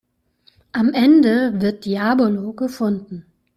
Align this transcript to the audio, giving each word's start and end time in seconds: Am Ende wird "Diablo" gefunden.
Am 0.71 0.95
Ende 0.95 1.61
wird 1.61 1.85
"Diablo" 1.85 2.53
gefunden. 2.53 3.27